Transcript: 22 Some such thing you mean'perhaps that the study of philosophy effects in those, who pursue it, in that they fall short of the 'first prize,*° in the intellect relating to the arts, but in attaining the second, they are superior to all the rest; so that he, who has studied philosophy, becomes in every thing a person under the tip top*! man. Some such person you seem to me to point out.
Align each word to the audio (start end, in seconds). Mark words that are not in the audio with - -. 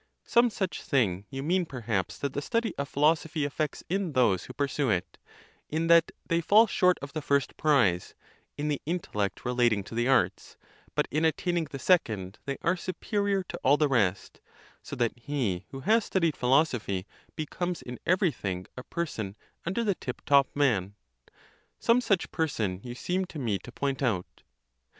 22 0.23 0.31
Some 0.31 0.49
such 0.49 0.81
thing 0.81 1.25
you 1.29 1.43
mean'perhaps 1.43 2.17
that 2.17 2.33
the 2.33 2.41
study 2.41 2.73
of 2.75 2.89
philosophy 2.89 3.45
effects 3.45 3.83
in 3.87 4.13
those, 4.13 4.45
who 4.45 4.53
pursue 4.53 4.89
it, 4.89 5.19
in 5.69 5.85
that 5.85 6.11
they 6.27 6.41
fall 6.41 6.65
short 6.65 6.97
of 7.03 7.13
the 7.13 7.21
'first 7.21 7.55
prize,*° 7.55 8.15
in 8.57 8.67
the 8.67 8.81
intellect 8.87 9.45
relating 9.45 9.83
to 9.83 9.93
the 9.93 10.07
arts, 10.07 10.57
but 10.95 11.07
in 11.11 11.23
attaining 11.23 11.65
the 11.65 11.77
second, 11.77 12.39
they 12.45 12.57
are 12.63 12.75
superior 12.75 13.43
to 13.43 13.59
all 13.63 13.77
the 13.77 13.87
rest; 13.87 14.41
so 14.81 14.95
that 14.95 15.13
he, 15.15 15.65
who 15.69 15.81
has 15.81 16.03
studied 16.03 16.35
philosophy, 16.35 17.05
becomes 17.35 17.83
in 17.83 17.99
every 18.03 18.31
thing 18.31 18.65
a 18.75 18.81
person 18.81 19.35
under 19.67 19.83
the 19.83 19.93
tip 19.93 20.23
top*! 20.25 20.47
man. 20.55 20.95
Some 21.77 22.01
such 22.01 22.31
person 22.31 22.81
you 22.83 22.95
seem 22.95 23.25
to 23.25 23.37
me 23.37 23.59
to 23.59 23.71
point 23.71 24.01
out. 24.01 24.41